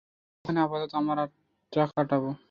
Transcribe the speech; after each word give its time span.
ওখানে 0.45 0.59
আপাতত 0.61 0.91
আমরা 0.99 1.13
রাতটা 1.19 1.83
কাটাব! 1.93 2.23